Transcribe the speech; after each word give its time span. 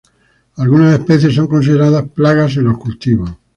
Algunas 0.57 0.99
especies 0.99 1.35
son 1.35 1.45
consideradas 1.45 2.09
plagas 2.09 2.57
en 2.57 2.63
los 2.63 2.79
cultivos. 2.79 3.37